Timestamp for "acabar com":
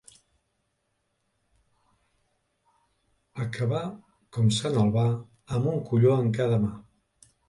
3.43-4.49